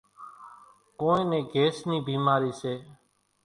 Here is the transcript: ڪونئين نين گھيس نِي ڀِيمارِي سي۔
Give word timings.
ڪونئين 0.99 1.25
نين 1.31 1.43
گھيس 1.51 1.77
نِي 1.89 1.97
ڀِيمارِي 2.05 2.51
سي۔ 2.61 2.73